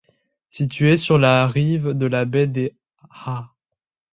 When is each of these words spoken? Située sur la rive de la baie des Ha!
Située 0.47 0.97
sur 0.97 1.19
la 1.19 1.45
rive 1.45 1.89
de 1.91 2.07
la 2.07 2.25
baie 2.25 2.47
des 2.47 2.75
Ha! 3.11 3.51